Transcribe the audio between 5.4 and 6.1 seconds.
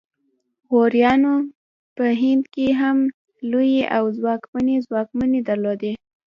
درلودې